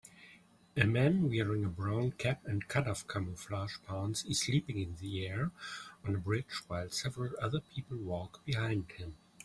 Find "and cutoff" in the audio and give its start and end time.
2.45-3.07